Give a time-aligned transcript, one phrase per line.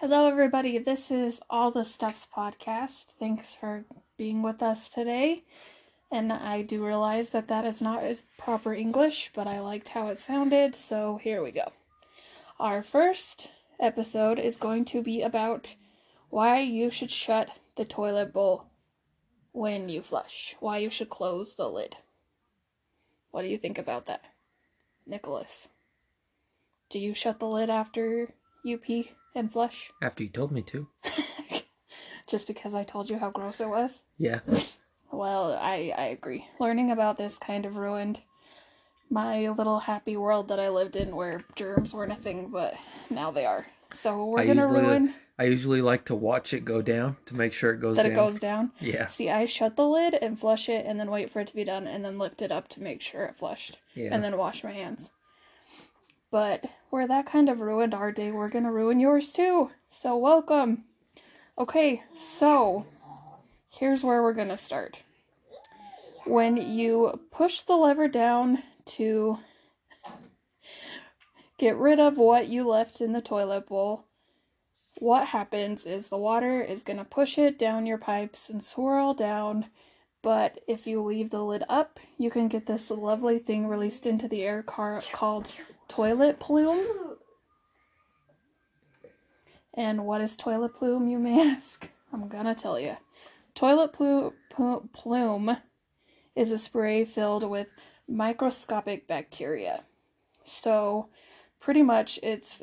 [0.00, 0.78] Hello, everybody.
[0.78, 3.14] This is All the Stuffs podcast.
[3.18, 3.84] Thanks for
[4.16, 5.42] being with us today.
[6.12, 8.04] And I do realize that that is not
[8.36, 11.72] proper English, but I liked how it sounded, so here we go.
[12.60, 13.50] Our first
[13.80, 15.74] episode is going to be about
[16.30, 18.66] why you should shut the toilet bowl
[19.50, 21.96] when you flush, why you should close the lid.
[23.32, 24.22] What do you think about that,
[25.04, 25.66] Nicholas?
[26.88, 29.90] Do you shut the lid after you pee and flush?
[30.02, 30.88] After you told me to.
[32.26, 34.02] Just because I told you how gross it was?
[34.18, 34.40] Yeah.
[35.10, 36.46] Well, I, I agree.
[36.60, 38.20] Learning about this kind of ruined
[39.10, 42.74] my little happy world that I lived in where germs weren't a thing, but
[43.08, 43.66] now they are.
[43.94, 47.34] So we're I gonna usually- ruin I usually like to watch it go down to
[47.36, 48.12] make sure it goes that down.
[48.12, 48.72] it goes down.
[48.80, 49.06] Yeah.
[49.06, 51.62] See, I shut the lid and flush it and then wait for it to be
[51.62, 54.08] done and then lift it up to make sure it flushed Yeah.
[54.12, 55.10] and then wash my hands.
[56.30, 59.70] But where that kind of ruined our day, we're gonna ruin yours too.
[59.88, 60.84] So welcome.
[61.56, 62.84] Okay, so
[63.70, 65.00] here's where we're gonna start.
[66.26, 68.62] When you push the lever down
[68.96, 69.38] to
[71.58, 74.04] get rid of what you left in the toilet bowl,
[74.98, 79.66] what happens is the water is to push it down your pipes and swirl down.
[80.22, 84.28] But if you leave the lid up, you can get this lovely thing released into
[84.28, 85.54] the air car- called
[85.88, 87.16] toilet plume.
[89.74, 91.88] And what is toilet plume, you may ask?
[92.12, 92.96] I'm gonna tell you.
[93.54, 95.56] Toilet plu- pu- plume
[96.34, 97.68] is a spray filled with
[98.06, 99.82] microscopic bacteria.
[100.44, 101.08] So,
[101.60, 102.62] pretty much, it's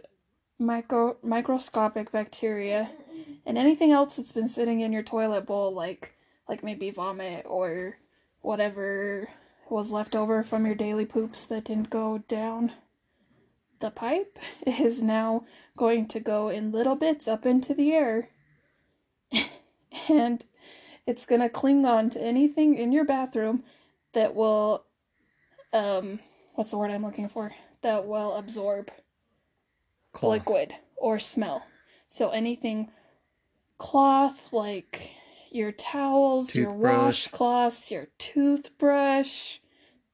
[0.57, 2.89] micro microscopic bacteria
[3.45, 6.15] and anything else that's been sitting in your toilet bowl like
[6.47, 7.97] like maybe vomit or
[8.41, 9.27] whatever
[9.69, 12.71] was left over from your daily poops that didn't go down
[13.79, 14.37] the pipe
[14.67, 15.45] is now
[15.77, 18.29] going to go in little bits up into the air
[20.09, 20.45] and
[21.05, 23.63] it's going to cling on to anything in your bathroom
[24.13, 24.85] that will
[25.73, 26.19] um
[26.55, 28.91] what's the word I'm looking for that will absorb
[30.13, 30.31] Cloth.
[30.47, 31.63] liquid or smell.
[32.07, 32.89] So anything
[33.77, 35.09] cloth like
[35.51, 37.27] your towels, your Toothbrush.
[37.27, 39.59] washcloths, your toothbrush.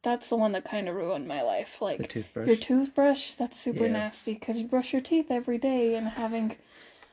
[0.03, 1.77] That's the one that kind of ruined my life.
[1.79, 2.47] The Like toothbrush.
[2.47, 3.91] your toothbrush, that's super Yeah.
[3.93, 6.57] nasty because you brush your teeth every day and having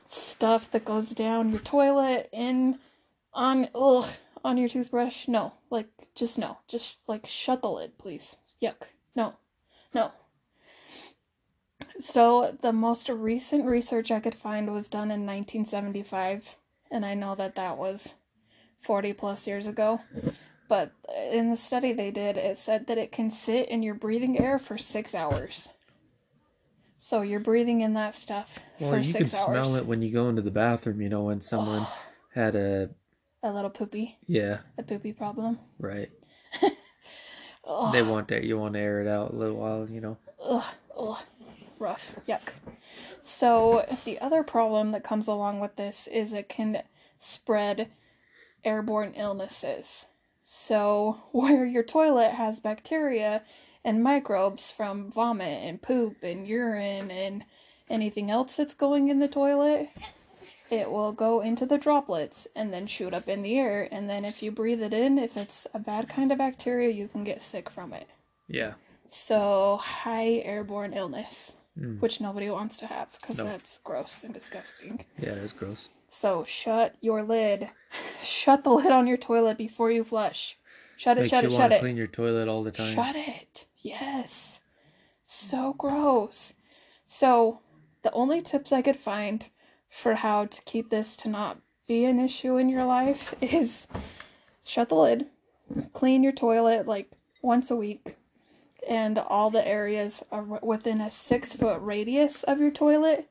[0.07, 2.79] stuff that goes down your toilet in
[3.33, 4.09] on ugh
[4.43, 5.27] on your toothbrush.
[5.27, 8.37] No, like just no, just like shut the lid, please.
[8.61, 8.87] Yuck.
[9.15, 9.35] No,
[9.93, 10.11] no.
[11.99, 16.55] So the most recent research I could find was done in 1975,
[16.89, 18.15] and I know that that was
[18.81, 20.01] 40 plus years ago.
[20.69, 20.93] But
[21.31, 24.59] in the study they did, it said that it can sit in your breathing air
[24.59, 25.69] for six hours.
[26.99, 30.29] So you're breathing in that stuff well, for you can smell it when you go
[30.29, 31.85] into the bathroom, you know, when someone
[32.35, 32.89] had a
[33.41, 35.59] A little poopy, yeah, a poopy problem.
[35.79, 36.11] right.
[37.67, 37.93] Ugh.
[37.93, 40.17] They want that you want to air it out a little while, you know.
[40.43, 40.63] Ugh,
[40.97, 41.19] ugh,
[41.79, 42.41] rough, yuck.
[43.21, 46.83] So, the other problem that comes along with this is it can
[47.19, 47.91] spread
[48.65, 50.07] airborne illnesses.
[50.51, 53.43] So, where your toilet has bacteria
[53.83, 57.45] and microbes from vomit and poop and urine and
[57.87, 59.89] anything else that's going in the toilet,
[60.71, 63.87] it will go into the droplets and then shoot up in the air.
[63.91, 67.07] And then, if you breathe it in, if it's a bad kind of bacteria, you
[67.07, 68.07] can get sick from it.
[68.47, 68.73] Yeah.
[69.07, 72.01] So, high airborne illness, Mm.
[72.01, 73.45] which nobody wants to have because No.
[73.45, 75.05] that's gross and disgusting.
[75.19, 75.89] Yeah, it is gross.
[76.11, 77.69] So, shut your lid.
[78.23, 80.57] Shut the lid on your toilet before you flush.
[80.97, 81.79] Shut it, Makes shut you it, want shut to it.
[81.79, 82.93] clean your toilet all the time.
[82.93, 83.67] Shut it.
[83.77, 84.59] Yes.
[85.23, 86.53] So gross.
[87.05, 87.59] So,
[88.01, 89.45] the only tips I could find
[89.89, 93.87] for how to keep this to not be an issue in your life is
[94.63, 95.27] shut the lid,
[95.93, 98.15] clean your toilet like once a week,
[98.87, 103.29] and all the areas are within a six foot radius of your toilet,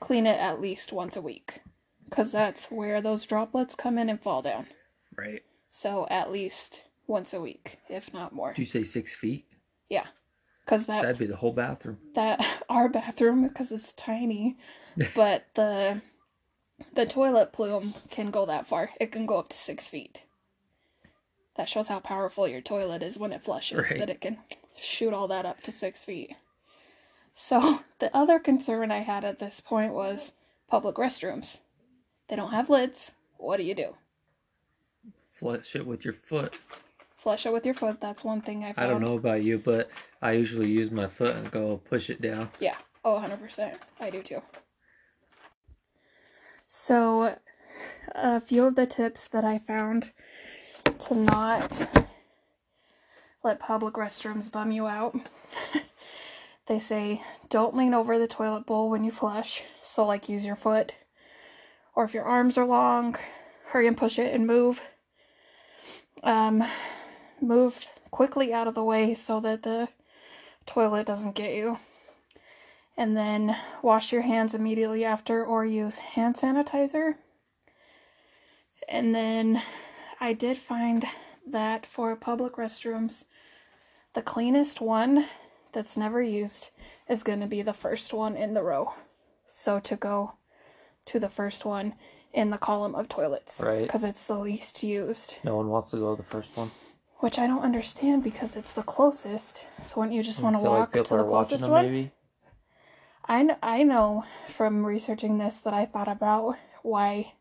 [0.00, 1.60] clean it at least once a week.
[2.08, 4.66] Because that's where those droplets come in and fall down.
[5.16, 5.42] Right.
[5.68, 8.52] So, at least once a week, if not more.
[8.52, 9.46] Did you say six feet?
[9.88, 10.06] Yeah,
[10.64, 11.98] because that That'd be the whole bathroom.
[12.14, 14.56] that our bathroom because it's tiny,
[15.14, 16.00] but the
[16.94, 18.90] the toilet plume can go that far.
[19.00, 20.22] It can go up to six feet.
[21.56, 23.78] That shows how powerful your toilet is when it flushes.
[23.90, 23.98] Right.
[23.98, 24.38] That it can
[24.76, 26.34] shoot all that up to six feet.
[27.42, 30.32] So the other concern I had at this point was
[30.68, 31.60] public restrooms.
[32.28, 33.12] They don't have lids.
[33.38, 33.94] What do you do?
[35.24, 36.54] Flush it with your foot.
[37.16, 38.00] Flush it with your foot.
[38.00, 38.86] That's one thing I found.
[38.86, 39.90] I don't know about you, but
[40.20, 42.50] I usually use my foot and go push it down.
[42.60, 42.76] Yeah.
[43.04, 43.74] Oh, 100%.
[43.98, 44.42] I do too.
[46.66, 47.36] So,
[48.14, 50.12] a few of the tips that I found
[50.98, 52.06] to not
[53.42, 55.16] let public restrooms bum you out.
[56.70, 59.64] they say don't lean over the toilet bowl when you flush.
[59.82, 60.92] So, like, use your foot.
[61.96, 63.16] Or if your arms are long,
[63.64, 64.80] hurry and push it and move.
[66.22, 66.62] Um,
[67.40, 69.88] move quickly out of the way so that the
[70.64, 71.80] toilet doesn't get you.
[72.96, 77.16] And then wash your hands immediately after or use hand sanitizer.
[78.88, 79.60] And then
[80.20, 81.04] I did find
[81.48, 83.24] that for public restrooms,
[84.14, 85.26] the cleanest one
[85.72, 86.70] that's never used
[87.08, 88.94] is going to be the first one in the row.
[89.48, 90.34] So to go
[91.06, 91.94] to the first one
[92.32, 93.60] in the column of toilets.
[93.60, 93.82] Right.
[93.82, 95.36] Because it's the least used.
[95.44, 96.70] No one wants to go to the first one.
[97.18, 99.64] Which I don't understand because it's the closest.
[99.84, 101.84] So wouldn't you just want to walk like to the closest them, one?
[101.84, 102.12] maybe.
[103.26, 104.24] I, kn- I know
[104.56, 107.34] from researching this that I thought about why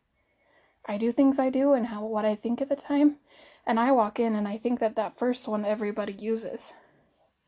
[0.85, 3.17] I do things I do and how what I think at the time.
[3.65, 6.73] And I walk in and I think that that first one everybody uses.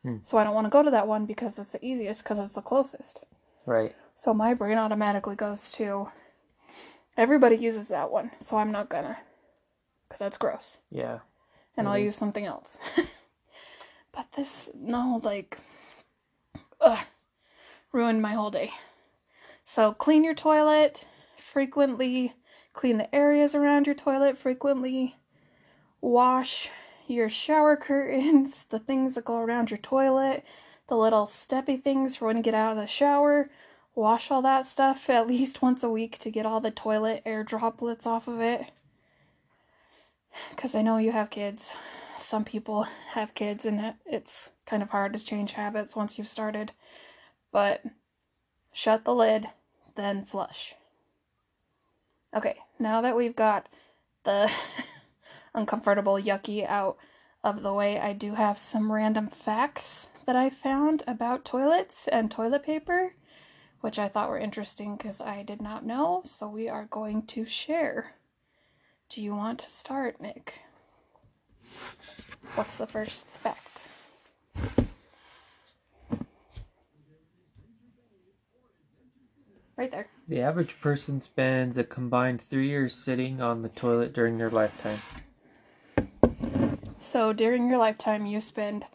[0.02, 0.16] Hmm.
[0.22, 2.54] So I don't want to go to that one because it's the easiest because it's
[2.54, 3.24] the closest.
[3.66, 3.94] Right.
[4.14, 6.08] So my brain automatically goes to
[7.16, 9.16] everybody uses that one, so I'm not gonna
[10.08, 11.20] because that's gross Yeah.
[11.76, 12.76] and I'll use something else.
[14.12, 15.56] but this, no, like,
[16.80, 16.98] ugh,
[17.92, 18.70] ruined my whole day.
[19.64, 21.06] So clean your toilet
[21.38, 22.34] frequently,
[22.74, 25.16] clean the areas around your toilet frequently,
[26.02, 26.68] wash
[27.06, 30.44] your shower curtains, the things that go around your toilet,
[30.88, 33.50] the little steppy things for when you get out of the shower.
[33.94, 37.44] Wash all that stuff at least once a week to get all the toilet air
[37.44, 38.70] droplets off of it
[40.50, 41.70] because I know you have kids.
[42.18, 46.28] Some people have kids, and it- it's kind of hard to change habits once you've
[46.28, 46.72] started.
[47.50, 47.82] But
[48.72, 49.50] shut the lid,
[49.94, 50.74] then flush.
[52.34, 53.68] Okay, now that we've got
[54.24, 54.50] the
[55.54, 56.96] uncomfortable, yucky out
[57.44, 62.30] of the way, I do have some random facts that I found about toilets and
[62.30, 63.14] toilet paper,
[63.80, 66.22] which I thought were interesting because I did not know.
[66.24, 68.14] So we are going to share.
[69.08, 70.62] Do you want to start, Nick?
[72.54, 73.82] What's the first fact?
[79.76, 80.06] Right there.
[80.28, 85.00] The average person spends a combined three years sitting on the toilet during their lifetime.
[87.02, 88.86] So during your lifetime, you spend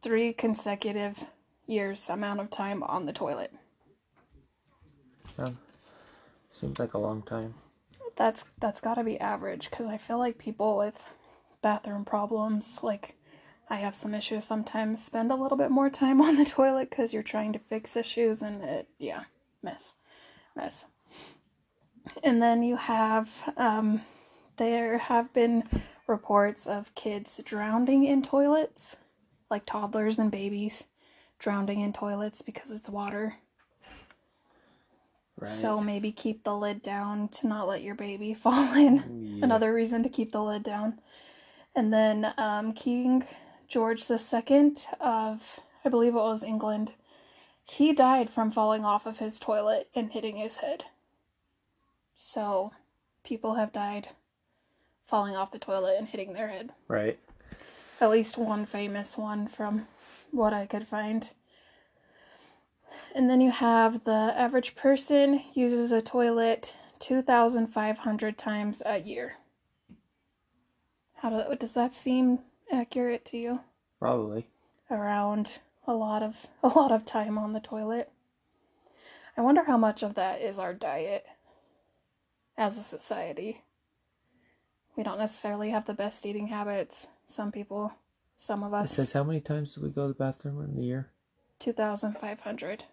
[0.00, 1.26] three consecutive
[1.66, 3.52] years amount of time on the toilet.
[5.36, 5.54] So,
[6.50, 7.52] seems like a long time.
[8.16, 11.00] That's that's got to be average because I feel like people with
[11.60, 13.16] bathroom problems, like
[13.68, 17.12] I have some issues sometimes, spend a little bit more time on the toilet because
[17.12, 19.24] you're trying to fix issues and it, yeah,
[19.62, 19.96] mess,
[20.56, 20.86] mess.
[22.24, 24.00] And then you have, um,
[24.56, 25.64] there have been
[26.10, 28.96] reports of kids drowning in toilets,
[29.50, 30.84] like toddlers and babies
[31.38, 33.36] drowning in toilets because it's water.
[35.38, 35.48] Right.
[35.48, 39.36] So maybe keep the lid down to not let your baby fall in.
[39.36, 39.44] Yeah.
[39.44, 41.00] Another reason to keep the lid down.
[41.74, 43.24] And then um, King
[43.68, 46.92] George II of, I believe it was England,
[47.64, 50.84] he died from falling off of his toilet and hitting his head.
[52.16, 52.72] So
[53.22, 54.08] people have died
[55.10, 56.70] falling off the toilet and hitting their head.
[56.86, 57.18] Right.
[58.00, 59.88] At least one famous one from
[60.30, 61.28] what I could find.
[63.14, 69.34] And then you have the average person uses a toilet 2,500 times a year.
[71.16, 72.38] How do, does that seem
[72.72, 73.60] accurate to you?
[73.98, 74.46] Probably.
[74.90, 78.12] Around a lot of a lot of time on the toilet.
[79.36, 81.26] I wonder how much of that is our diet
[82.56, 83.62] as a society.
[85.00, 87.06] We don't necessarily have the best eating habits.
[87.26, 87.90] Some people,
[88.36, 88.92] some of us.
[88.92, 91.08] It says how many times do we go to the bathroom in the year?
[91.60, 92.84] 2,500.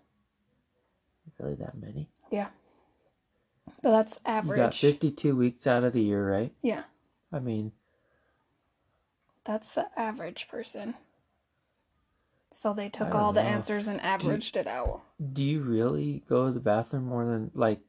[1.38, 2.08] Really that many?
[2.32, 2.48] Yeah.
[3.82, 4.58] But that's average.
[4.58, 6.54] You got 52 weeks out of the year, right?
[6.62, 6.84] Yeah,
[7.34, 7.74] I mean,
[9.44, 10.94] that's the average person.
[12.52, 15.02] So they took all the answers and averaged it out.
[15.34, 17.82] do you really go to the bathroom more than, like,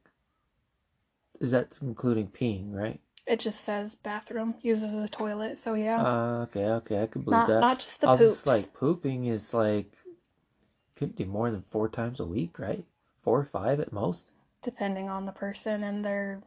[1.39, 2.99] is that including peeing, right?
[3.29, 6.01] It just says bathroom uses a toilet, so yeah.
[6.01, 7.59] Uh, okay, okay, I could believe not that.
[7.59, 8.33] not just the I was poops.
[8.33, 9.93] just like, pooping is like,
[10.95, 12.83] could be more than four times a week, right?
[13.21, 14.31] Four or five at most.
[14.63, 16.41] depending on the person and their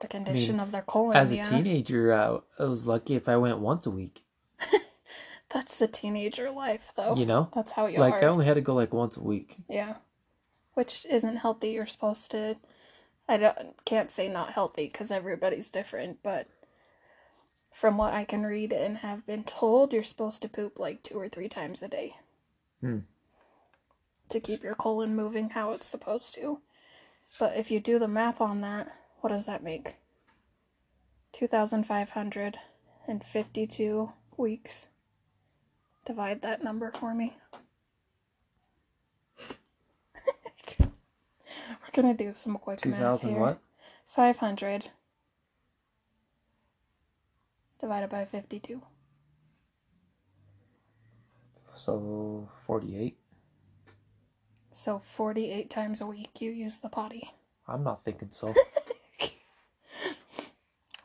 [0.00, 1.16] the condition of their colon.
[1.16, 1.48] As a yeah.
[1.48, 4.22] teenager, I, I was lucky if I went once a week.
[5.52, 7.16] That's the teenager life though.
[7.16, 7.48] You know?
[7.54, 8.22] That's how you like, are.
[8.22, 9.56] I only had to go like once a week.
[9.68, 9.94] Yeah.
[10.74, 11.70] Which isn't healthy.
[11.70, 12.56] You're supposed to
[13.28, 16.46] I don't, can't say not healthy because everybody's different, but
[17.72, 21.18] from what I can read and have been told, you're supposed to poop like two
[21.18, 22.16] or three times a day.
[22.80, 22.98] Hmm.
[24.28, 26.60] To keep your colon moving how it's supposed to.
[27.38, 29.96] But if you do the math on that, what does that make?
[31.32, 34.86] 2,552 weeks.
[36.04, 37.38] Divide that number for me.
[40.78, 43.38] We're gonna do some quick Two math thousand here.
[43.40, 43.58] what?
[44.06, 44.90] 500
[47.80, 48.82] divided by 52.
[51.76, 53.16] So forty-eight.
[54.70, 57.30] So 48 times a week you use the potty.
[57.66, 58.54] I'm not thinking so.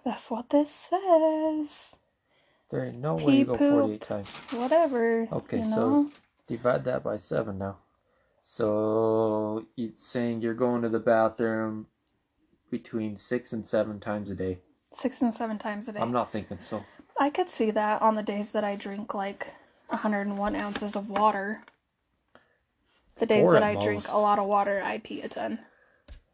[0.05, 1.91] That's what this says.
[2.69, 3.72] There ain't no way you go poop.
[3.81, 4.29] forty-eight times.
[4.51, 5.27] Whatever.
[5.31, 5.69] Okay, so-
[6.03, 6.12] know?
[6.48, 7.77] Divide that by seven now.
[8.41, 11.88] So it's saying you're going to the bathroom
[12.72, 14.60] between six and seven times a day.
[14.91, 16.00] six and seven times a day.
[16.00, 16.84] I'm not thinking so.
[17.19, 19.53] I could see that on the days that I drink like
[19.89, 21.63] 101 ounces of water.
[23.17, 25.60] The days Four that at I drink a lot of water, I pee a ton.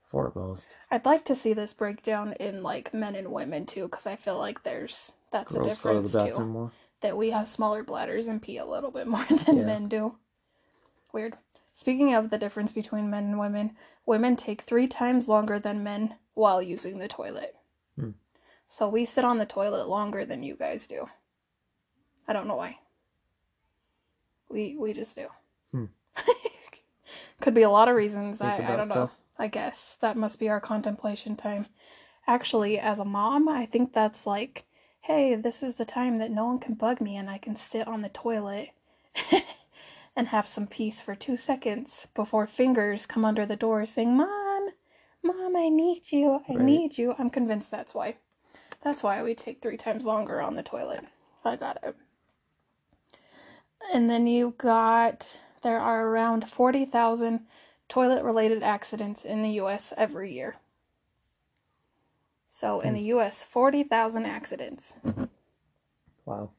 [0.04, 0.68] Four at most.
[0.92, 4.38] I'd like to see this breakdown in like men and women too, because I feel
[4.38, 6.46] like there's that's a Girls go to difference too.
[6.46, 6.72] more.
[7.02, 9.64] that we have smaller bladders and pee a little bit more than Yeah.
[9.66, 10.16] men do.
[11.12, 11.34] Weird.
[11.76, 16.16] Speaking of the difference between men and women, women take three times longer than men
[16.34, 17.58] while using the toilet.
[18.00, 18.12] Hmm.
[18.70, 21.10] So we sit on the toilet longer than you guys do.
[22.30, 22.78] I don't know why.
[24.48, 25.28] We we just do.
[25.72, 25.86] Hmm.
[27.42, 28.38] Could be a lot of reasons.
[28.38, 29.12] Think I, I don't know.
[29.38, 31.66] I guess that must be our contemplation time.
[32.26, 34.64] Actually, as a mom, I think that's like,
[35.02, 37.86] hey, this is the time that no one can bug me and I can sit
[37.86, 38.70] on the toilet
[40.16, 44.70] and have some peace for two seconds before fingers come under the door saying, Mom,
[45.24, 46.42] Mom, I need you.
[46.48, 46.62] I Right.
[46.62, 47.16] need you.
[47.18, 48.18] I'm convinced that's why.
[48.82, 51.04] That's why we take three times longer on the toilet.
[51.44, 51.96] I got it.
[53.94, 57.46] And then you got, there are around 40,000
[57.90, 60.56] toilet related accidents in the US every year.
[62.48, 62.96] So in hmm.
[62.96, 64.94] the US, 40,000 accidents.
[65.06, 65.26] Mm-hmm.
[66.26, 66.52] Wow.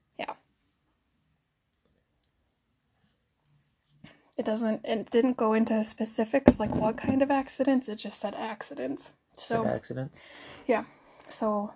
[4.37, 8.35] It doesn't, it didn't go into specifics like what kind of accidents, it just said
[8.35, 9.11] accidents.
[9.37, 10.23] So, So, accidents.
[11.27, 11.73] so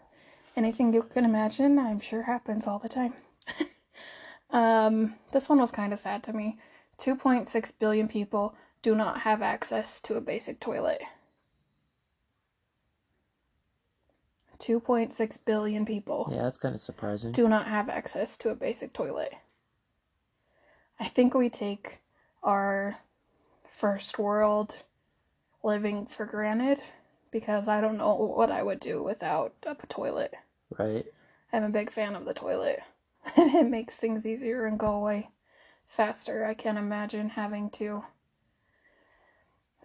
[0.56, 3.14] anything you can imagine, I'm sure happens all the time.
[4.50, 6.58] um, this one was kind of sad to me.
[6.98, 11.00] 2.6 billion people do not have access to a basic toilet.
[14.58, 17.32] 2.6 billion people Yeah, that's kind of surprising.
[17.32, 19.32] do not have access to a basic toilet.
[20.98, 21.99] I think we take
[22.42, 22.98] our
[23.64, 24.84] first world
[25.62, 26.78] living for granted
[27.30, 30.34] because I don't know what I would do without a toilet.
[30.78, 31.06] Right.
[31.52, 32.80] I'm a big fan of the toilet.
[33.36, 35.30] it makes things easier and go away
[35.86, 36.44] faster.
[36.44, 38.04] I can't imagine having to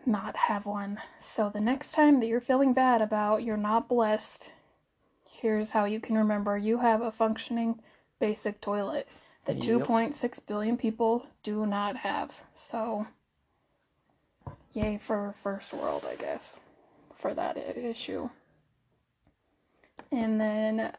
[0.05, 0.99] not have one.
[1.19, 4.51] So the next time that you're feeling bad about you're not blessed,
[5.29, 7.79] here's how you can remember you have a functioning
[8.19, 9.07] basic toilet
[9.45, 9.87] that Yep.
[9.87, 12.39] 2.6 billion people do not have.
[12.53, 13.07] So
[14.73, 16.59] yay for first world, I guess,
[17.15, 18.29] for that issue.
[20.11, 20.93] And then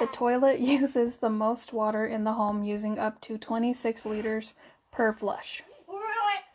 [0.00, 4.54] the toilet uses the most water in the home, using up to 26 liters
[4.90, 5.62] per flush.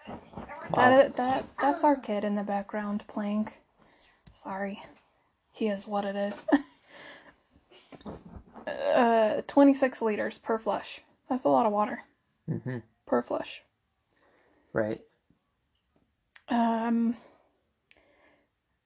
[0.08, 0.90] Wow.
[0.90, 3.50] That that that's our kid in the background playing.
[4.32, 4.84] Sorry,
[5.52, 6.46] he is what it is.
[8.68, 11.02] uh, 26 liters per flush.
[11.30, 12.04] That's a lot of water
[12.48, 13.64] hmm per flush.
[14.74, 15.02] Right.
[16.48, 17.18] Um,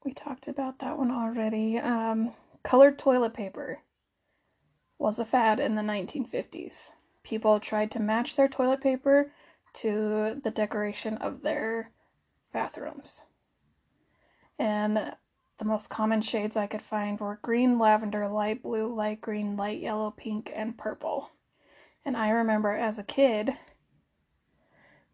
[0.05, 1.77] we talked about that one already.
[1.77, 2.33] Um,
[2.63, 3.79] colored toilet paper
[4.97, 6.91] was a fad in the 1950s.
[7.23, 9.31] People tried to match their toilet paper
[9.73, 11.91] to the decoration of their
[12.53, 13.21] bathrooms.
[14.59, 15.13] And
[15.57, 19.79] the most common shades I could find were green, lavender, light blue, light green, light
[19.81, 21.31] yellow, pink, and purple.
[22.05, 23.57] And I remember as a kid,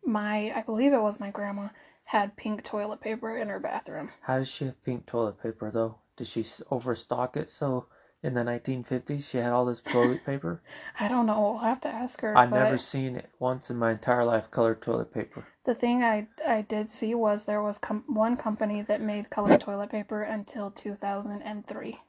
[0.03, 1.69] my, I believe it was my grandma,
[2.05, 4.10] had pink toilet paper in her bathroom.
[4.22, 6.00] How did she have pink toilet paper though?
[6.17, 7.86] Did she overstock it so
[8.24, 10.62] in the 1950s she had all this toilet paper?
[11.00, 11.58] I don't know.
[11.58, 12.36] I'll have to ask her.
[12.36, 15.46] I've never seen it once in my entire life colored toilet paper.
[15.65, 19.62] The thing I I did see was there was com- one company that made colored
[19.62, 22.00] toilet paper until 2003.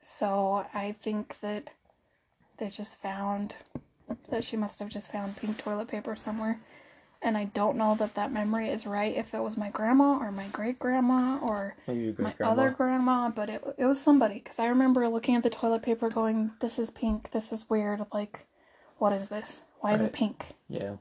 [0.00, 1.70] So I think that
[2.58, 3.54] they just found
[4.30, 6.60] that she must have just found pink toilet paper somewhere.
[7.22, 9.16] and I don't know that that memory is right.
[9.16, 13.48] If it was my grandma or my great grandma or oh, my other grandma, but
[13.48, 16.90] it it was somebody because I remember looking at the toilet paper, going, "This is
[16.90, 17.30] pink.
[17.30, 18.04] This is weird.
[18.12, 18.46] Like,
[18.98, 19.62] what is this?
[19.80, 20.96] Why is it pink?" Yeah.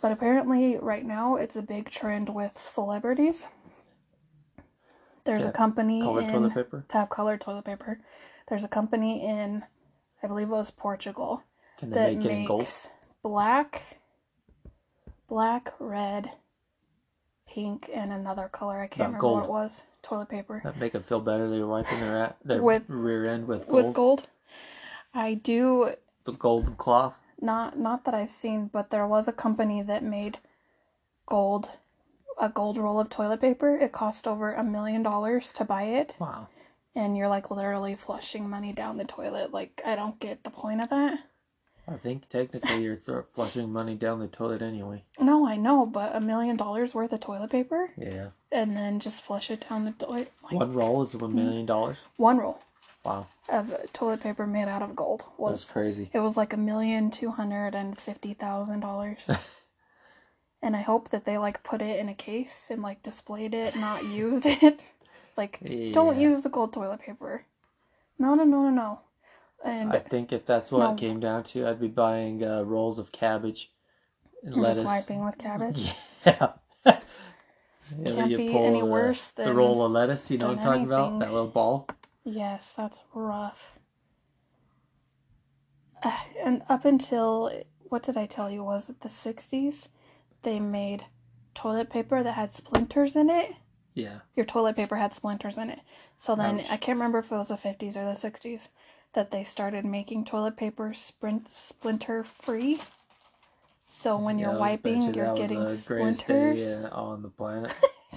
[0.00, 3.46] But apparently, right now, it's a big trend with celebrities.
[5.24, 6.84] There's Yeah, a company Colored in toilet paper.
[6.88, 8.00] to have colored toilet paper.
[8.48, 9.64] There's a company in,
[10.22, 11.42] I believe it was Portugal,
[11.78, 12.60] Can that make it in gold?
[12.60, 12.88] makes
[13.22, 13.98] black,
[15.28, 16.30] black, red,
[17.46, 18.80] pink, and another color.
[18.80, 19.36] I can't Not remember gold.
[19.40, 19.82] what it was.
[20.02, 21.50] Toilet paper That make them feel better.
[21.50, 24.28] They're wiping their at their With- rear end with gold, with gold.
[25.12, 25.94] I do
[26.24, 27.18] the golden cloth.
[27.40, 30.38] not not that I've seen, but there was a company that made
[31.26, 31.70] gold
[32.40, 33.76] a gold roll of toilet paper.
[33.76, 36.46] It cost over a million dollars to buy it, Wow.
[36.98, 39.52] And you're like literally flushing money down the toilet.
[39.52, 41.20] Like I don't get the point of that.
[41.86, 45.04] I think technically you're th- flushing money down the toilet anyway.
[45.18, 48.28] No, I know, but a million dollars worth of toilet paper Yeah.
[48.52, 50.30] and then just flush it down the toilet.
[50.42, 52.04] Like One roll is a million dollars.
[52.16, 52.60] one roll
[53.04, 53.26] Wow.
[53.48, 56.10] of toilet paper made out of gold That's was crazy.
[56.12, 59.30] it was like a million two hundred and fifty thousand dollars.
[60.60, 63.76] And I hope that they like put it in a case and like displayed it,
[63.76, 64.84] not used it.
[65.38, 65.60] Like
[65.92, 67.44] don't use the gold toilet paper.
[68.18, 69.00] No, no, no, no, no.
[69.64, 70.92] And I think if that's what No.
[70.92, 73.72] it came down to, I'd be buying uh, rolls of cabbage
[74.42, 74.78] and and lettuce.
[74.80, 75.92] just wiping with cabbage.
[76.26, 76.52] Yeah.
[77.98, 80.30] Yeah, Can't you be any the- worse than the roll of lettuce.
[80.30, 81.18] You know what I'm talking about?
[81.20, 81.88] That little ball.
[82.22, 83.72] Yes, that's rough.
[86.02, 87.50] Uh, and up until
[87.88, 88.62] what did I tell you?
[88.62, 89.88] Was it the '60s?
[90.42, 91.04] They made
[91.54, 93.54] toilet paper that had splinters in it.
[93.98, 94.18] Yeah.
[94.36, 95.80] Your toilet paper had splinters in it.
[96.16, 96.66] So then Ouch.
[96.70, 98.68] I can't remember if it was the '50s or the '60s
[99.14, 102.80] that they started making toilet paper sprint splinter free.
[103.88, 106.64] So when you're wiping, betting you're getting was the greatest splinters.
[106.66, 107.72] day uh, on the planet.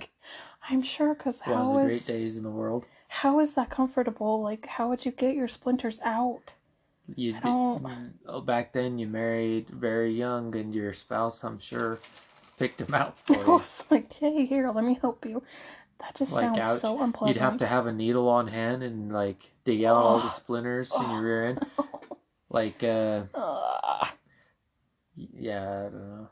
[0.70, 2.86] I'm sure, because One how of the is great days in the world.
[3.08, 4.41] how is that comfortable?
[4.41, 6.41] Like, how would you get your splinters out?
[7.15, 12.00] You don't- oh, back then you married very young, and your spouse, I'm sure,
[12.62, 13.52] picked them out for I you.
[13.54, 15.41] was like, hey, here, let me help you.
[16.00, 16.80] That just Like, sounds ouch.
[16.82, 17.36] so unpleasant.
[17.36, 20.91] You'd have to have a needle on hand and like dig out all the splinters
[20.95, 21.65] in your rear end.
[22.54, 24.08] Like, uh, Ugh.
[25.15, 26.28] yeah, I don't know.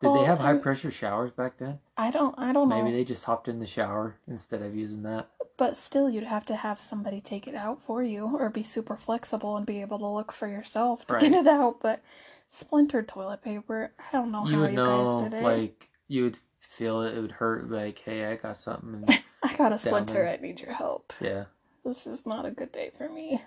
[0.00, 1.78] Did Well, they have high I'm- pressure showers back then?
[1.96, 2.82] I don't, I don't know.
[2.82, 5.28] Maybe they just hopped in the shower instead of using that.
[5.60, 8.96] But still, you'd have to have somebody take it out for you, or be super
[8.96, 11.20] flexible and be able to look for yourself to Right.
[11.20, 11.80] get it out.
[11.82, 12.02] But
[12.48, 15.44] splintered toilet paper, I don't know you how would you know, guys did it.
[15.44, 17.14] like, you would feel it.
[17.16, 17.70] It would hurt.
[17.70, 18.94] Like, hey, I got something.
[18.94, 20.14] And, I got a splinter.
[20.14, 20.28] there.
[20.28, 21.12] I need your help.
[21.20, 21.44] yeah,
[21.84, 23.42] This is not a good day for me.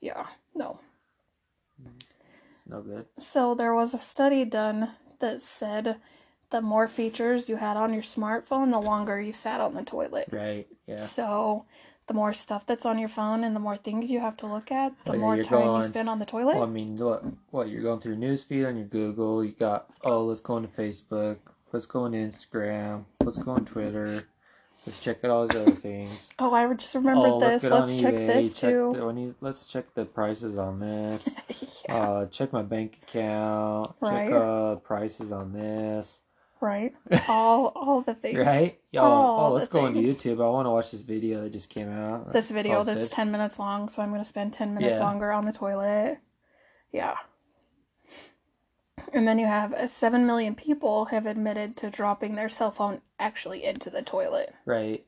[0.00, 0.80] Yeah, no.
[1.82, 2.00] Mm,
[2.52, 3.06] it's no good.
[3.18, 4.90] So there was a study done
[5.20, 5.96] that said
[6.54, 10.28] the more features you had on your smartphone, the longer you sat on the toilet.
[10.30, 10.68] Right?
[10.86, 10.98] Yeah.
[10.98, 11.64] So
[12.06, 14.70] the more stuff that's on your phone and the more things you have to look
[14.70, 16.54] at, the yeah, more time going- you spend on the toilet.
[16.54, 17.24] Well, I mean, what?
[17.50, 17.70] What?
[17.70, 19.44] You're going through your newsfeed on your Google.
[19.44, 21.38] You got oh, let's go on to Facebook.
[21.72, 23.04] Let's go on Instagram.
[23.20, 24.28] Let's go on Twitter.
[24.86, 26.28] Let's check out all these other things.
[26.38, 27.64] oh, I just remembered oh, this.
[27.64, 28.26] let's Let's, check eBay.
[28.26, 28.92] this check too.
[28.94, 31.28] The, you, let's check the prices on this.
[31.88, 33.96] yeah, Uh, check my bank account.
[34.00, 34.28] Right.
[34.28, 36.20] Check uh prices on this.
[36.64, 36.94] Right.
[37.28, 38.38] All all the things.
[38.38, 38.80] Right?
[38.90, 39.94] Y'all, oh, let's go on.
[39.94, 40.42] YouTube.
[40.44, 42.32] I want to watch this video that just came out.
[42.32, 45.04] This video that's 10 minutes long, so I'm going to spend 10 minutes Yeah.
[45.04, 46.18] longer on the toilet.
[46.92, 47.16] Yeah.
[49.12, 53.00] And then you have uh, 7 million people have admitted to dropping their cell phone
[53.18, 54.54] actually into the toilet.
[54.64, 55.04] right.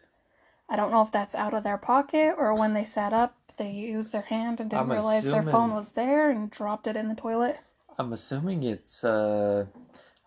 [0.68, 3.70] I don't know if that's out of their pocket or when they sat up, they
[3.70, 7.06] used their hand and didn't I'm realize their phone was there and dropped it in
[7.08, 7.58] the toilet.
[7.96, 9.66] I'm assuming it's uh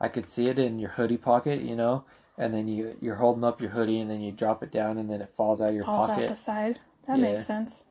[0.02, 2.06] I could see it in your hoodie pocket, you know,
[2.38, 5.10] and then you you're holding up your hoodie and then you drop it down and
[5.10, 6.14] then it falls out of your Falls pocket.
[6.16, 6.80] Falls out the side.
[7.08, 7.34] That Yeah.
[7.34, 7.84] makes sense.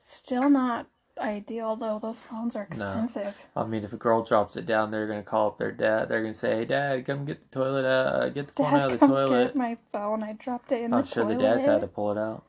[0.00, 0.86] Still not
[1.18, 1.98] ideal though.
[1.98, 2.68] Those phones are No.
[2.68, 3.46] expensive.
[3.56, 6.08] I mean, if a girl drops it down, they're gonna call up their dad.
[6.08, 7.84] They're gonna say, "Hey, dad, come get the toilet.
[7.84, 10.22] Uh, get the phone Dad, out of the come toilet." get my phone.
[10.22, 11.38] I dropped it in I'm the sure toilet.
[11.38, 12.44] the dads had to pull it out.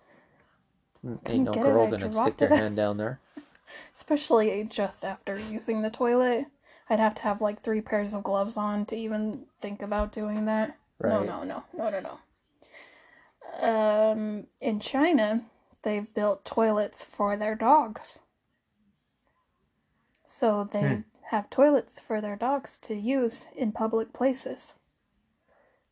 [1.26, 3.20] Ain't no get it, girl gonna stick their hand down there.
[3.96, 6.46] Especially just after using the toilet.
[6.90, 10.46] I'd have to have like three pairs of gloves on to even think about doing
[10.46, 10.76] that.
[11.02, 11.28] No, Right.
[11.28, 12.20] no, no, no, no, no.
[13.62, 15.46] Um, in China,
[15.84, 18.20] they've built toilets for their dogs.
[20.28, 21.02] So they Hmm.
[21.28, 24.76] have toilets for their dogs to use in public places.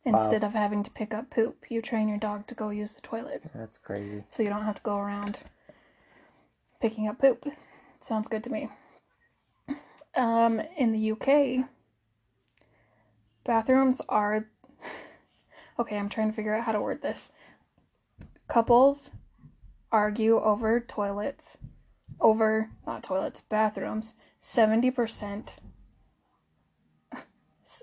[0.04, 3.00] Instead of having to pick up poop, you train your dog to go use the
[3.02, 3.42] toilet.
[3.54, 4.24] That's crazy.
[4.28, 5.38] So you don't have to go around
[6.80, 7.46] picking up poop.
[8.00, 8.70] Sounds good to me.
[10.18, 11.64] Um, in the UK,
[13.48, 14.46] Bathrooms are.
[15.80, 17.30] Okay, I'm trying to figure out how to word this.
[18.48, 19.12] Couples
[19.92, 21.56] argue over toilets,
[22.20, 24.14] over, not toilets, bathrooms.
[24.42, 25.50] 70%.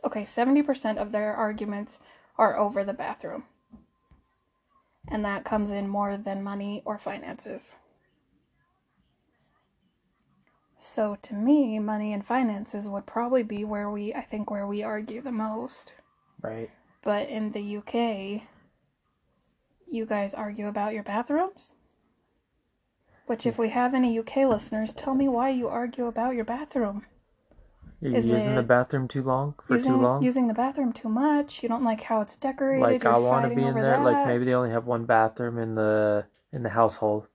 [0.03, 1.99] Okay, 70% of their arguments
[2.37, 3.45] are over the bathroom.
[5.07, 7.75] And that comes in more than money or finances.
[10.77, 14.83] So to me, money and finances would probably be where we, I think, where we
[14.83, 15.93] argue the most.
[16.41, 16.69] Right.
[17.03, 18.43] But in the UK,
[19.89, 21.73] you guys argue about your bathrooms?
[23.25, 27.05] Which, if we have any UK listeners, tell me why you argue about your bathroom.
[28.01, 30.21] You're Is using the bathroom too long for using, too long.
[30.21, 31.63] Using the bathroom too much.
[31.63, 32.83] You don't like how it's decorated.
[32.83, 33.99] like you're I want to be in there.
[34.03, 37.27] Like maybe they only have one bathroom in the in the household,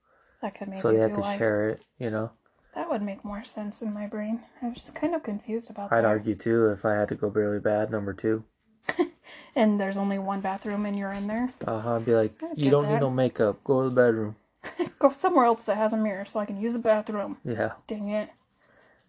[0.43, 1.37] that could maybe so they have to why.
[1.37, 1.85] share it.
[1.99, 2.31] You know,
[2.75, 4.41] That would make more sense in my brain.
[4.63, 5.97] I was just kind of confused about that.
[5.99, 6.09] I'd that.
[6.09, 7.91] argue too if I had to go barely bad.
[7.91, 8.45] Number two,
[9.57, 11.53] And there's only one bathroom, and you're in there.
[11.67, 11.97] uh huh.
[11.97, 12.95] I'd be like, I you get don't that.
[12.95, 13.63] need no makeup.
[13.65, 14.37] Go to the bedroom.
[14.99, 17.39] Go somewhere else that has a mirror so I can use the bathroom.
[17.45, 17.73] Yeah.
[17.87, 18.29] Dang it.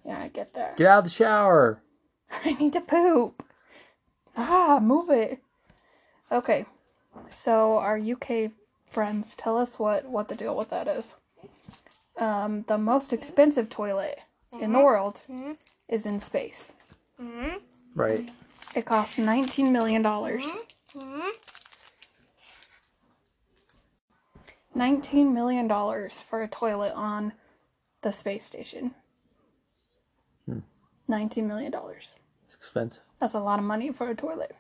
[0.05, 0.77] Yeah, I get that.
[0.77, 1.81] Get out of the shower.
[2.45, 3.43] I need to poop.
[4.35, 5.39] Ah, move it.
[6.31, 6.65] Okay.
[7.29, 8.51] So our UK
[8.87, 11.15] friends tell us what what the deal with that is.
[12.17, 14.85] Um, the most expensive toilet in the mm-hmm.
[14.85, 15.53] world mm-hmm.
[15.87, 16.73] is in space.
[17.21, 17.57] Mm-hmm.
[17.95, 18.29] Right.
[18.75, 20.45] It costs 19 million dollars.
[24.73, 27.33] 19 million dollars for a toilet on
[28.01, 28.95] the space station.
[30.45, 30.59] Hmm.
[31.07, 32.15] 19 million dollars.
[32.45, 33.03] It's expensive.
[33.19, 34.55] That's a lot of money for a toilet.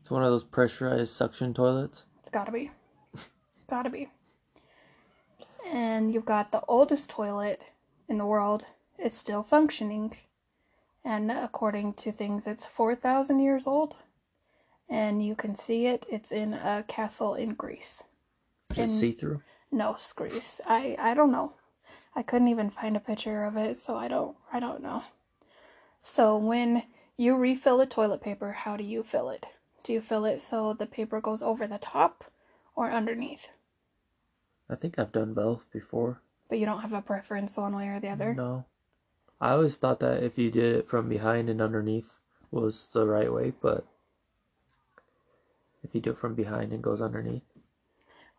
[0.00, 2.04] It's one of those pressurized suction toilets.
[2.20, 2.70] It's gotta be.
[3.68, 4.10] gotta be.
[5.66, 7.62] And you've got the oldest toilet
[8.08, 8.66] in the world.
[8.98, 10.16] It's still functioning.
[11.04, 13.96] And according to things, it's 4,000 years old.
[14.88, 16.06] And you can see it.
[16.10, 18.02] It's in a castle in Greece.
[18.70, 19.42] Is it see through?
[19.70, 20.60] No, it's Greece.
[20.66, 21.54] I, I don't know.
[22.16, 25.02] I couldn't even find a picture of it, so I don't I don't know.
[26.00, 26.84] So when
[27.16, 29.46] you refill the toilet paper, how do you fill it?
[29.82, 32.24] Do you fill it so the paper goes over the top
[32.76, 33.48] or underneath?
[34.68, 36.20] I think I've done both before.
[36.48, 38.34] But you don't have a preference one way or the other.
[38.34, 38.64] No.
[39.40, 42.18] I always thought that if you did it from behind and underneath
[42.50, 43.84] was the right way, but
[45.82, 47.42] if you do it from behind and goes underneath.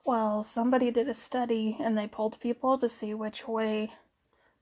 [0.05, 3.93] Well, somebody did a study and they polled people to see which way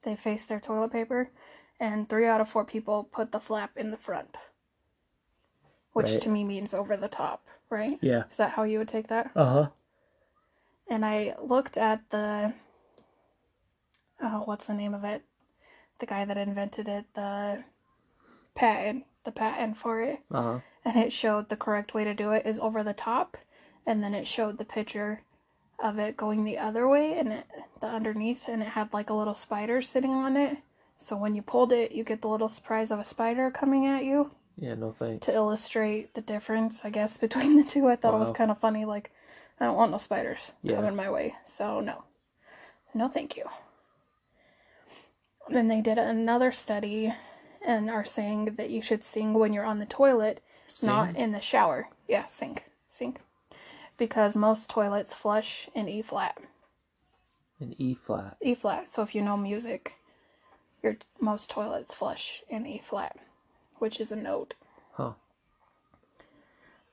[0.04, 1.30] they face their toilet paper,
[1.80, 4.38] and three out of four people put the flap in the front.
[5.94, 6.22] Which Right.
[6.22, 8.00] to me means over the top, right?
[8.02, 8.24] Yeah.
[8.30, 9.32] Is that how you would take that?
[9.36, 9.70] Uh huh.
[10.94, 12.54] And I looked at the
[14.22, 15.24] oh, what's the name of it?
[16.00, 17.64] The guy that invented it, the
[18.56, 20.60] patent, the patent for it, Uh huh.
[20.86, 23.38] and it showed the correct way to do it is over the top,
[23.88, 25.22] and then it showed the picture
[25.84, 27.46] of it going the other way and it,
[27.82, 30.58] the underneath, and it had like a little spider sitting on it.
[30.98, 34.06] So when you pulled it, you get the little surprise of a spider coming at
[34.06, 35.26] you Yeah, no thanks.
[35.26, 37.88] to illustrate the difference, I guess, between the two.
[37.88, 38.86] I thought it was kind of funny.
[38.86, 39.12] Like,
[39.64, 40.76] I don't want no spiders Yeah.
[40.76, 42.04] coming my way, so no.
[42.94, 43.46] No, thank you.
[45.48, 47.14] Then they did another study
[47.66, 50.44] and are saying that you should sing when you're on the toilet,
[50.84, 51.88] not in the shower.
[52.10, 52.66] Yeah, sink.
[52.90, 53.22] Sink.
[53.96, 56.38] Because most toilets flush in E flat.
[57.62, 58.36] In E flat.
[58.42, 58.90] E flat.
[58.90, 59.94] So if you know music,
[60.82, 63.16] your most toilets flush in E flat,
[63.78, 64.56] which is a note.
[64.92, 65.14] Huh.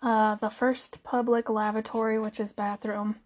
[0.02, 3.16] Uh, the first public lavatory, which is bathroom,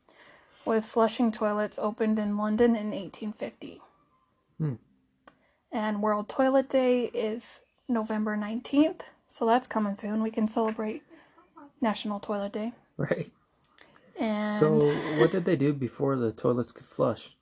[0.65, 3.81] with flushing toilets, opened in London in 1850.
[4.59, 4.75] Hmm.
[5.71, 10.23] And World Toilet Day is November 19th, so that's coming soon.
[10.23, 11.03] We can celebrate
[11.81, 12.73] National Toilet Day.
[12.97, 13.33] Right.
[14.21, 14.79] And So,
[15.19, 17.37] what did they do before the toilets could flush?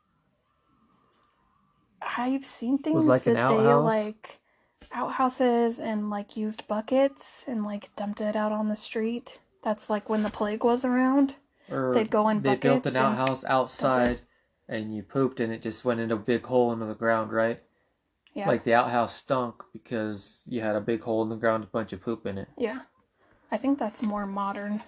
[2.01, 4.39] I've seen things like that they like
[4.95, 9.41] outhouses and like used buckets and like dumped it out on the street.
[9.63, 11.37] That's like when the plague was around.
[11.71, 14.21] Or They'd go in they built an outhouse outside,
[14.69, 17.63] and you pooped, and it just went into a big hole into the ground, right?
[18.35, 18.49] Yeah.
[18.49, 21.93] Like the outhouse stunk because you had a big hole in the ground, a bunch
[21.93, 22.49] of poop in it.
[22.59, 22.81] Yeah.
[23.51, 24.83] I think that's more modern.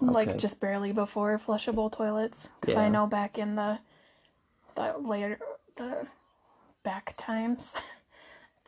[0.00, 2.48] Like just barely before flushable toilets.
[2.60, 3.78] Because I know back in the
[4.74, 5.38] the later
[5.76, 6.06] the
[6.82, 7.72] back times,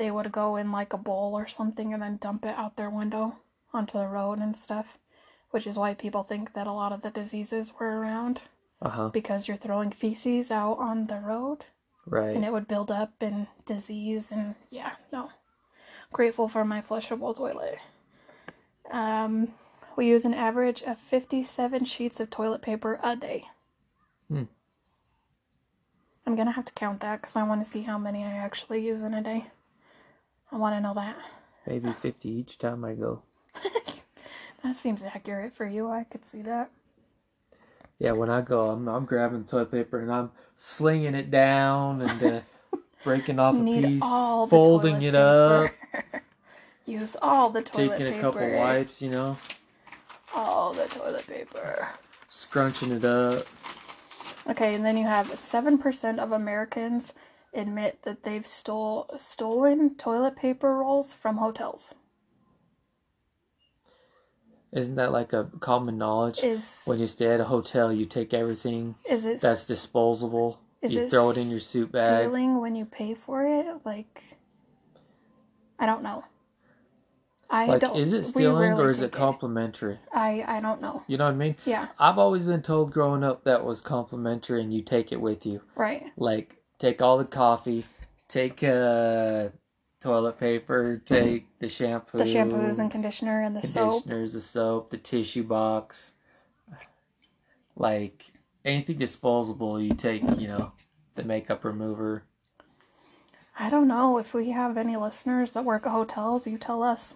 [0.03, 2.91] they would go in like a bowl or something and then dump it out their
[2.91, 3.37] window
[3.73, 4.99] onto the road and stuff.
[5.53, 8.41] Which is why people think that a lot of the diseases were around
[8.81, 9.09] Uh huh.
[9.11, 11.67] because you're throwing feces out on the road
[12.05, 12.35] Right.
[12.35, 15.31] and it would build up in disease and yeah, no.
[16.13, 17.79] Grateful for my flushable toilet.
[18.91, 19.55] Um,
[19.95, 23.45] we use an average of 57 sheets of toilet paper a day.
[24.27, 24.45] Hmm.
[26.27, 28.85] I'm gonna have to count that because I want to see how many I actually
[28.85, 29.47] use in a day.
[30.53, 31.17] I want to know that.
[31.67, 33.23] Maybe 50 each time I go.
[34.63, 35.89] That seems accurate for you.
[35.89, 36.71] I could see that.
[37.99, 42.23] Yeah, when I go, I'm, I'm grabbing toilet paper and I'm slinging it down and
[42.23, 42.41] uh,
[43.05, 44.01] breaking off a piece,
[44.49, 45.73] folding it up,
[46.87, 48.05] use all the toilet taking paper.
[48.05, 49.37] Taking a couple wipes, you know,
[50.33, 51.89] All the toilet paper.
[52.29, 53.45] scrunching it up.
[54.49, 57.15] Okay, and then you have 7% of Americans
[57.55, 61.95] admit that they've stole stolen toilet paper rolls from hotels.
[64.73, 66.41] Isn't that like a common knowledge?
[66.43, 70.59] Is When you stay at a hotel, you take everything is it that's disposable.
[70.81, 72.07] Is you it throw it in your suit bag.
[72.25, 73.67] stealing when you pay for it?
[73.85, 74.25] Like
[75.79, 76.25] I don't know.
[77.51, 79.99] I Like, don't is it stealing or is it complimentary?
[80.15, 81.03] I I don't know.
[81.07, 81.57] You know what I mean?
[81.67, 85.45] Yeah, I've always been told growing up that was complimentary and you take it with
[85.45, 85.61] you.
[85.77, 86.05] right.
[86.17, 87.85] Like, take all the coffee,
[88.29, 89.49] take uh,
[90.01, 94.03] toilet paper, take the shampoo, The shampoos and conditioner and the soap.
[94.03, 96.15] conditioners, the soap, the tissue box.
[97.77, 98.25] Like,
[98.65, 100.73] anything disposable, you take, you know,
[101.15, 102.25] the makeup remover.
[103.59, 106.47] I don't know if we have any listeners that work at hotels.
[106.47, 107.15] You tell us.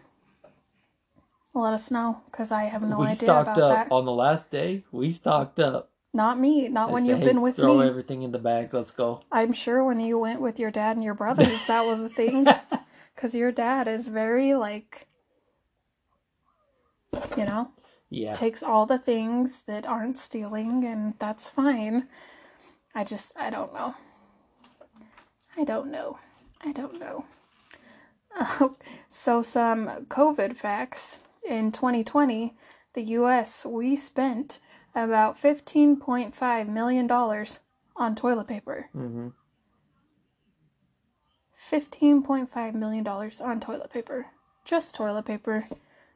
[1.55, 3.95] Let us know because I have no we idea stocked about up that.
[3.95, 4.85] on the last day.
[4.93, 5.91] We stocked up.
[6.17, 6.69] Not me.
[6.69, 7.81] Not I when say, you've been with throw me.
[7.81, 8.73] Throw everything in the bag.
[8.73, 9.21] Let's go.
[9.31, 12.47] I'm sure when you went with your dad and your brothers, that was a thing.
[13.15, 15.07] Because your dad is very, like,
[17.35, 17.71] you know,
[18.11, 18.35] Yeah.
[18.35, 22.09] takes all the things that aren't stealing, and that's fine.
[22.95, 23.95] I just, I don't know.
[25.57, 26.19] I don't know.
[26.63, 27.25] I don't know.
[29.09, 31.19] so, some COVID facts.
[31.49, 32.55] In 2020,
[32.93, 34.59] the US, we spent
[34.97, 37.11] about $15.5 million
[37.97, 38.89] on toilet paper.
[38.93, 39.29] hmm
[41.71, 44.27] $15.5 million on toilet paper.
[44.65, 45.67] Just toilet paper.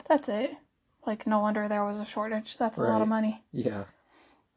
[0.08, 0.56] That's it.
[1.06, 2.56] Like, no wonder there was a shortage.
[2.56, 3.42] That's a lot of money.
[3.52, 3.84] Yeah.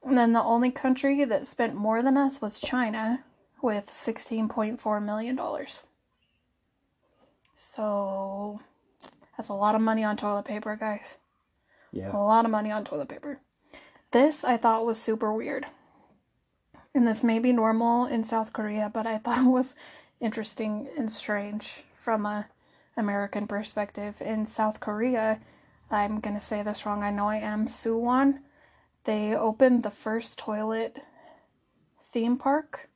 [0.06, 3.24] And then the only country that spent more than us was China
[3.62, 5.40] with $16.4 million.
[7.56, 8.60] So,
[9.38, 11.18] that's a lot of money on toilet paper, guys.
[11.92, 12.16] Yeah.
[12.16, 13.40] A lot of money on toilet paper.
[14.14, 15.66] This I thought was super weird.
[16.94, 19.74] And this may be normal in South Korea, but I thought it was
[20.22, 22.46] interesting and strange from a
[22.96, 24.22] American perspective.
[24.22, 25.40] In South Korea,
[25.90, 28.42] I'm gonna say this wrong, I know I am, Suwon,
[29.06, 30.98] they opened the first toilet
[32.12, 32.90] theme park.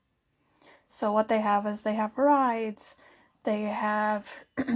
[0.88, 2.94] So what they have is they have rides,
[3.44, 4.46] they have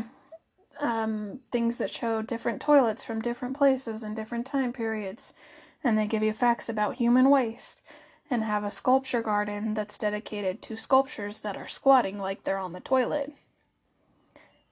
[0.82, 5.34] um, things that show different toilets from different places and different time periods,
[5.84, 7.82] and they give you facts about human waste,
[8.30, 12.74] and have a sculpture garden that's dedicated to sculptures that are squatting like they're on
[12.74, 13.34] the toilet.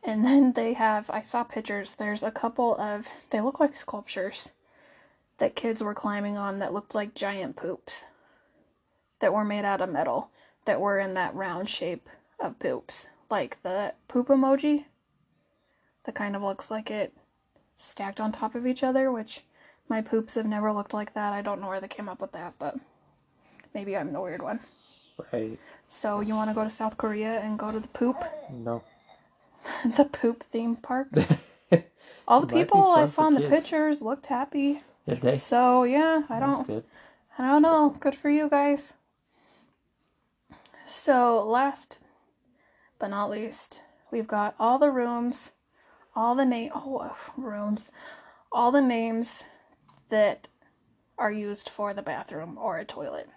[0.03, 4.51] And then they have, I saw pictures, there's a couple of, they look like sculptures
[5.39, 8.05] that kids were climbing on that looked like giant poops
[9.19, 10.29] that were made out of metal
[10.65, 12.07] that were in that round shape
[12.39, 13.07] of poops.
[13.29, 14.85] Like the poop emoji
[16.03, 17.13] that kind of looks like it
[17.77, 19.41] stacked on top of each other, which
[19.89, 21.33] my poops have never looked like that.
[21.33, 22.77] I don't know where they came up with that, but
[23.73, 24.59] maybe I'm the weird one.
[25.33, 25.59] Right.
[25.87, 28.83] So you want to go to South Korea and go to the poop, No.
[29.97, 31.09] the poop theme park?
[32.27, 33.51] All the people I saw in the kids.
[33.51, 34.83] pictures looked happy.
[35.07, 35.35] Did they?
[35.35, 36.83] So yeah, I That's don't good.
[37.37, 37.95] I don't know.
[37.99, 38.93] Good for you guys.
[40.85, 41.99] So, last
[42.99, 45.51] but not least, we've got all the rooms,
[46.15, 47.91] all the name, oh, rooms,
[48.51, 49.43] all the names
[50.09, 50.47] that
[51.17, 53.29] are used for the bathroom or a toilet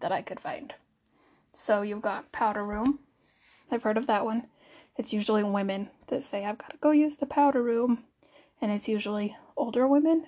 [0.00, 0.74] that I could find.
[1.52, 2.98] So, you've got powder room.
[3.70, 4.46] I've heard of that one.
[4.96, 8.04] It's usually women that say, I've got to go use the powder room.
[8.60, 10.26] And it's usually older women.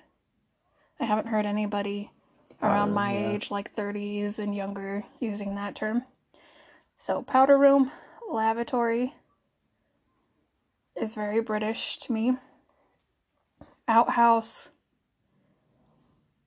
[0.99, 2.11] I haven't heard anybody
[2.61, 3.31] around my yeah.
[3.31, 6.03] age, like 30s and younger, using that term.
[6.97, 7.91] So, powder room,
[8.29, 9.13] lavatory
[10.95, 12.37] is very British to me.
[13.87, 14.69] Outhouse,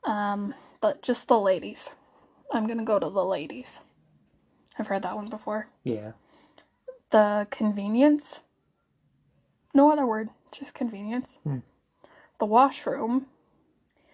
[0.05, 1.91] um, but just the ladies.
[2.53, 3.81] I'm gonna go to the ladies.
[4.79, 5.69] I've heard that one before.
[5.85, 6.12] Yeah.
[7.11, 8.41] The convenience,
[9.75, 11.38] no other word, just convenience.
[11.45, 11.59] Hmm.
[12.38, 13.27] The washroom,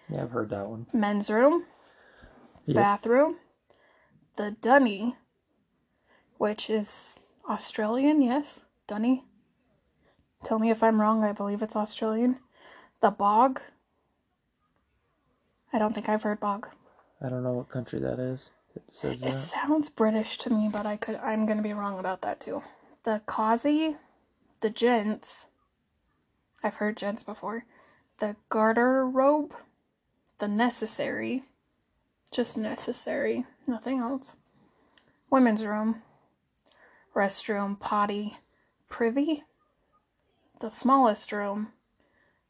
[0.09, 0.85] Yeah, I've heard that one.
[0.93, 1.65] men's room,
[2.65, 2.75] Yep.
[2.75, 3.37] bathroom,
[4.37, 5.15] the dunny,
[6.37, 9.25] which is Australian, yes, dunny.
[10.43, 12.39] Tell me if I'm wrong, I believe it's Australian.
[13.01, 13.61] The bog.
[15.73, 16.67] I don't think I've heard bog.
[17.21, 18.51] I don't know what country that is.
[18.75, 19.33] It says It that.
[19.33, 22.63] sounds British to me, but I could I'm gonna be wrong about that too.
[23.03, 23.97] The khazi,
[24.61, 25.47] the gents.
[26.63, 27.65] I've heard gents before.
[28.19, 29.51] The garderobe,
[30.39, 31.43] the necessary,
[32.31, 34.35] just necessary, nothing else.
[35.29, 36.01] Women's room,
[37.15, 38.37] restroom, potty,
[38.89, 39.43] privy,
[40.59, 41.69] the smallest room,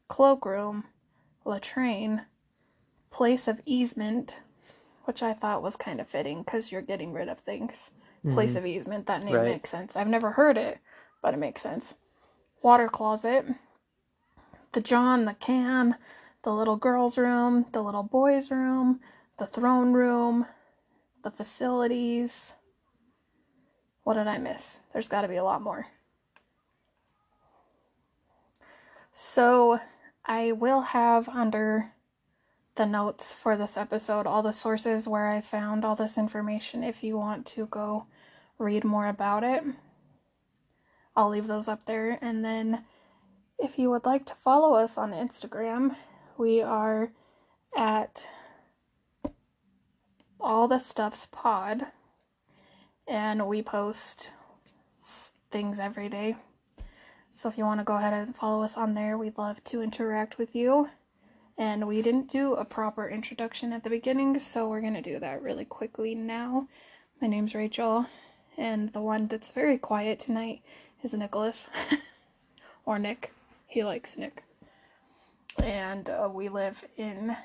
[0.08, 0.84] cloakroom,
[1.44, 2.22] latrine,
[3.10, 4.36] place of easement,
[5.04, 7.90] which I thought was kind of fitting because you're getting rid of things.
[8.30, 8.58] Place mm-hmm.
[8.58, 9.52] of easement, that name Right.
[9.52, 9.96] makes sense.
[9.96, 10.78] I've never heard it,
[11.22, 11.94] but it makes sense.
[12.62, 13.46] Water closet,
[14.72, 15.96] the John, the can,
[16.42, 19.00] the little girl's room, the little boy's room,
[19.38, 20.46] the throne room,
[21.24, 22.52] the facilities.
[24.04, 24.78] What did I miss?
[24.92, 25.86] There's got to be a lot more.
[29.12, 29.80] So,
[30.24, 31.92] I will have under
[32.80, 37.04] the notes for this episode all the sources where I found all this information if
[37.04, 38.06] you want to go
[38.58, 39.62] read more about it.
[41.14, 42.18] I'll leave those up there.
[42.22, 42.84] And then
[43.58, 45.94] if you would like to follow us on Instagram,
[46.38, 47.12] we are
[47.76, 48.26] at
[50.40, 51.84] all the stuffs pod
[53.06, 54.32] and we post
[55.50, 56.34] things every day.
[57.28, 59.82] So if you want to go ahead and follow us on there, we'd love to
[59.82, 60.88] interact with you.
[61.60, 65.42] And we didn't do a proper introduction at the beginning, so we're to do that
[65.42, 66.68] really quickly now.
[67.20, 68.06] My name's Rachel,
[68.56, 70.62] and the one that's very quiet tonight
[71.02, 71.66] is Nicholas.
[72.86, 73.34] or Nick.
[73.66, 74.42] He likes Nick.
[75.62, 77.36] And uh, we live in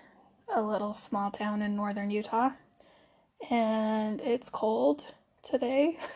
[0.55, 2.51] a little small town in northern Utah.
[3.51, 5.07] And it's cold
[5.43, 5.99] today.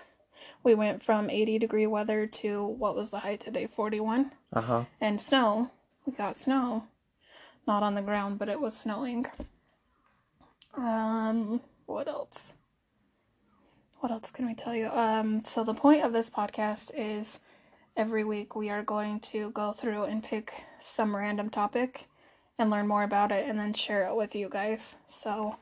[0.63, 3.67] We went from 80 degree weather to what was the high today?
[3.67, 4.85] 41 Uh huh.
[5.01, 5.71] and snow.
[6.05, 6.83] We got snow.
[7.69, 9.27] Not on the ground, but it was snowing.
[10.73, 12.53] Um, what else?
[13.99, 14.87] What else can we tell you?
[14.87, 17.39] Um, so the point of this podcast is
[17.95, 20.51] every week we are going to go through and pick
[20.81, 22.07] some random topic
[22.57, 24.95] and learn more about it and then share it with you guys.
[25.05, 25.55] So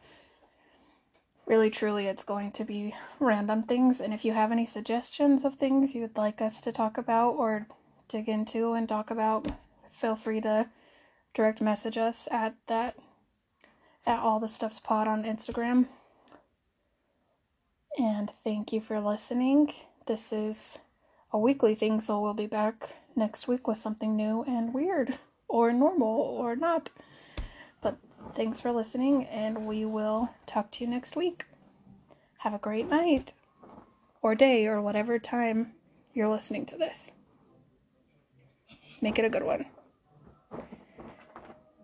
[1.45, 5.55] really truly it's going to be random things and if you have any suggestions of
[5.55, 7.67] things you'd like us to talk about or
[8.07, 9.45] dig into and talk about
[9.91, 10.65] feel free to
[11.37, 12.97] direct message us at that
[14.07, 15.85] at all the stuffs pod on instagram.
[17.95, 19.71] And thank you for listening.
[20.07, 20.79] This is
[21.31, 25.71] a weekly thing so we'll be back next week with something new and weird or
[25.71, 26.89] normal or not.
[27.81, 27.97] But
[28.33, 31.45] thanks for listening and we will talk to you next week.
[32.39, 33.33] Have a great night
[34.23, 35.73] or day or whatever time
[36.15, 37.11] you're listening to this.
[39.01, 39.67] Make it a good one